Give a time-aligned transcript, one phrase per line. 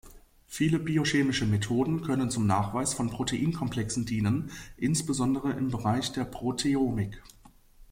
[0.47, 7.21] Viele biochemische Methoden können zum Nachweis von Proteinkomplexen dienen, insbesondere im Bereich der Proteomik.